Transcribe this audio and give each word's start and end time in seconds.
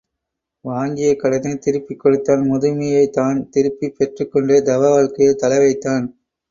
வாங்கிய 0.65 1.09
கடனைத் 1.15 1.61
திருப்பிக் 1.61 1.99
கொடுத்தான் 1.99 2.41
முதுமையைத் 2.49 3.13
தான் 3.13 3.47
திருப்பிப் 3.49 3.95
பெற்றுக்கொண்டு 3.97 4.57
தவ 4.63 4.89
வாழ்க்கையில் 4.89 5.41
தலைவைத்தான். 5.43 6.07